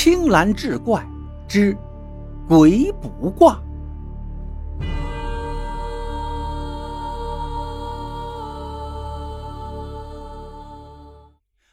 [0.00, 1.04] 青蓝志怪
[1.48, 1.76] 之
[2.46, 3.60] 鬼卜卦。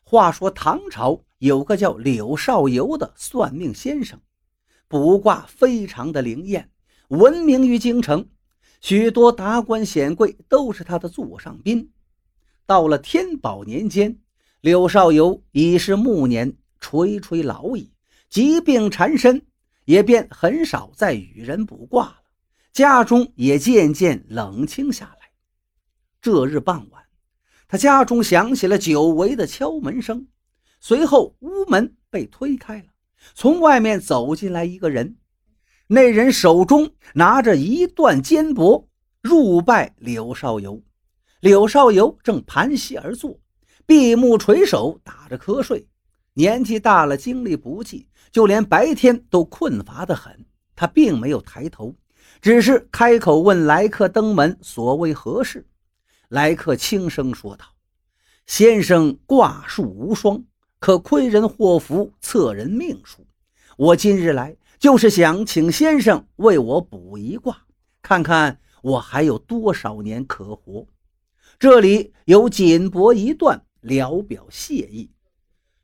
[0.03, 4.19] 话说唐朝有个叫柳少游的算命先生，
[4.87, 6.67] 卜卦非常的灵验，
[7.09, 8.27] 闻名于京城，
[8.81, 11.91] 许多达官显贵都是他的座上宾。
[12.65, 14.17] 到了天宝年间，
[14.61, 17.91] 柳少游已是暮年，垂垂老矣。
[18.35, 19.45] 疾病缠身，
[19.85, 22.17] 也便很少再与人卜卦了。
[22.73, 25.29] 家中也渐渐冷清下来。
[26.19, 27.01] 这日傍晚，
[27.65, 30.27] 他家中响起了久违的敲门声，
[30.81, 32.87] 随后屋门被推开了，
[33.35, 35.15] 从外面走进来一个人。
[35.87, 38.85] 那人手中拿着一段缣帛，
[39.21, 40.83] 入拜柳少游。
[41.39, 43.39] 柳少游正盘膝而坐，
[43.85, 45.87] 闭目垂首，打着瞌睡。
[46.37, 50.45] 年纪大了，精力不济，就连白天都困乏得很。
[50.75, 51.95] 他并没有抬头，
[52.41, 55.65] 只是开口问来客登门所为何事。
[56.27, 57.65] 来客轻声说道
[58.47, 60.43] ：“先生卦术无双，
[60.79, 63.25] 可窥人祸福，测人命数。
[63.77, 67.65] 我今日来，就是想请先生为我卜一卦，
[68.01, 70.85] 看看我还有多少年可活。
[71.57, 75.09] 这里有锦帛一段，聊表谢意。”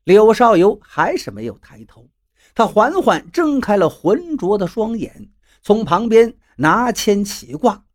[0.03, 2.09] 柳少游还是没有抬头，
[2.55, 5.30] 他缓缓睁开了浑浊的双眼，
[5.61, 7.85] 从旁边拿签起卦，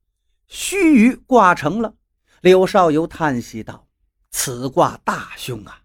[0.47, 1.95] 须臾卦成了。
[2.43, 3.89] 柳少游叹息道
[4.31, 5.83] ：“此卦大凶啊！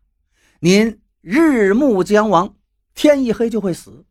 [0.60, 2.56] 您日暮将亡，
[2.94, 4.06] 天一黑就会死。”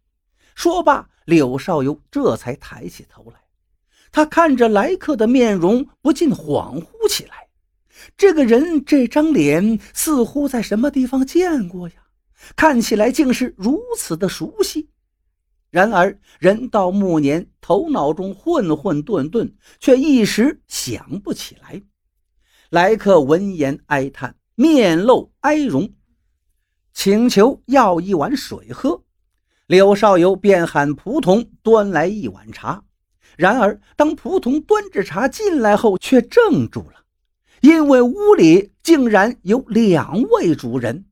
[0.57, 3.41] 说罢，柳少游这才抬起头来，
[4.11, 7.47] 他看着来客的面容，不禁恍惚起来。
[8.17, 11.95] 这个人这张脸似乎在什么地方见过呀？
[12.57, 14.89] 看起来竟是如此的熟悉。
[15.71, 21.83] 然而人到暮年，头脑中混混沌沌，却一时想不起来。
[22.71, 25.93] 来客闻言哀叹，面露哀容，
[26.93, 29.05] 请求要一碗水喝。
[29.67, 32.83] 柳少游便喊仆童端来一碗茶。
[33.37, 37.05] 然而当仆童端着茶进来后，却怔住了。
[37.61, 41.05] 因为屋里竟然有两位主人，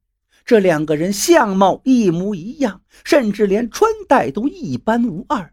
[0.49, 5.53] 这两个人相貌一模一样，甚至连穿戴都一般无二。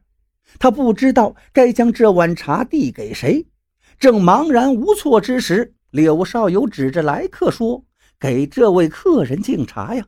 [0.57, 3.45] 他不知道该将这碗茶递给谁，
[3.99, 7.83] 正茫然无措之时，柳少游指着来客说
[8.17, 10.07] ：“给这位客人敬茶呀。”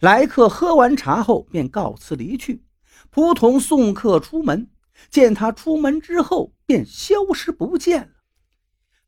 [0.00, 2.62] 来客喝完茶后便告辞离去。
[3.10, 4.68] 仆童送客出门，
[5.08, 8.08] 见他出门之后便消失不见了。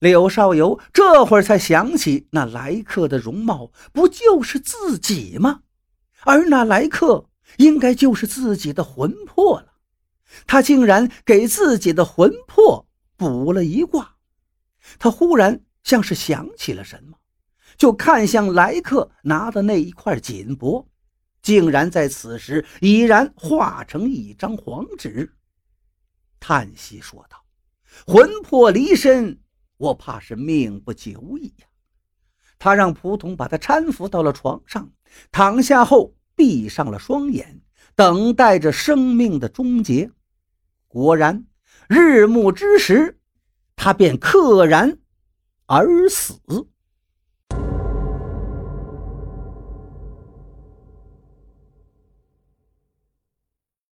[0.05, 5.63] 柳少游这会儿才想起，那来客的容貌不就是自己吗？
[6.25, 9.73] 而那来客应该就是自己的魂魄了。
[10.47, 14.17] 他竟然给自己的魂魄卜了一卦。
[14.99, 17.17] 他忽然像是想起了什么，
[17.79, 20.85] 就看向来客拿的那一块锦帛，
[21.41, 25.33] 竟然在此时已然化成一张黄纸，
[26.39, 27.43] 叹息说道
[28.07, 29.41] ：“魂魄离身。”
[29.85, 31.67] 我怕是命不久矣呀！
[32.59, 34.91] 他让仆童把他搀扶到了床上，
[35.31, 37.61] 躺下后闭上了双眼，
[37.95, 40.11] 等待着生命的终结。
[40.89, 41.45] 果然，
[41.87, 43.19] 日暮之时，
[43.77, 44.97] 他便溘然
[45.67, 46.41] 而死。